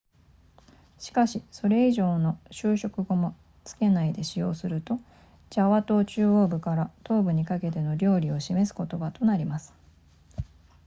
[0.97, 4.99] しかしそれ以上の修飾語も付けないで使用すると
[5.51, 9.75] ジャワ島中央部から東部にかけての料理を指す言葉となります